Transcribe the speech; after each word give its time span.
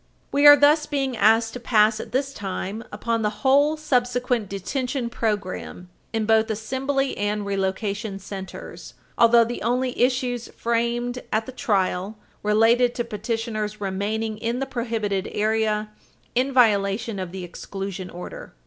We 0.31 0.47
are 0.47 0.55
thus 0.57 0.87
being 0.87 1.15
asked 1.15 1.53
to 1.53 1.59
pass 1.59 1.99
at 1.99 2.11
this 2.11 2.33
time 2.33 2.83
upon 2.91 3.21
the 3.21 3.29
whole 3.45 3.77
subsequent 3.77 4.49
detention 4.49 5.11
program 5.11 5.89
in 6.11 6.25
both 6.25 6.49
assembly 6.49 7.15
and 7.19 7.45
relocation 7.45 8.17
centers, 8.17 8.95
although 9.15 9.43
the 9.43 9.61
only 9.61 9.95
issues 10.01 10.47
framed 10.57 11.21
at 11.31 11.45
the 11.45 11.51
trial 11.51 12.17
related 12.41 12.95
to 12.95 13.03
petitioner's 13.03 13.79
remaining 13.79 14.39
in 14.39 14.57
the 14.57 14.65
prohibited 14.65 15.29
area 15.33 15.91
in 16.33 16.51
violation 16.51 17.19
of 17.19 17.31
the 17.31 17.43
exclusion 17.43 18.09
order. 18.09 18.55